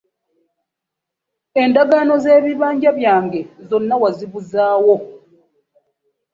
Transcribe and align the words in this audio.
Endagaano 1.63 2.13
z'ebibanja 2.23 2.89
byange 2.97 3.41
zonna 3.69 3.95
wazibuzaawo. 4.01 4.95